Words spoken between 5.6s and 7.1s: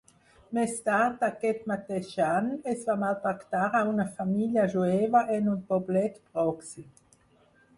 poblet pròxim.